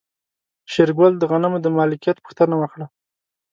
شېرګل 0.71 1.13
د 1.19 1.23
غنمو 1.31 1.57
د 1.61 1.67
مالکيت 1.77 2.17
پوښتنه 2.21 2.55
وکړه. 2.57 2.85